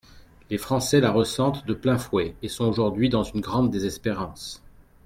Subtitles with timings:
[0.49, 4.63] Les Français la ressentent de plein fouet et sont aujourd’hui dans une grande désespérance.